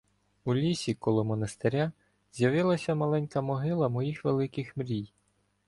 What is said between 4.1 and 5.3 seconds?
великих мрій.